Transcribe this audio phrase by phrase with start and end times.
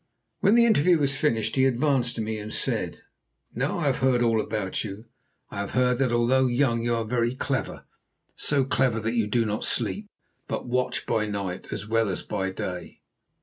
[0.39, 3.03] When the interview was finished he advanced to me and said:
[3.53, 5.05] "Now I have heard all about you.
[5.51, 7.85] I have heard that although young you are very clever,
[8.35, 10.07] so clever that you do not sleep,
[10.47, 13.01] but watch by night as well as by day.